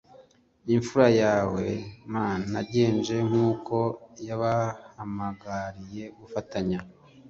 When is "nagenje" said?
2.51-3.15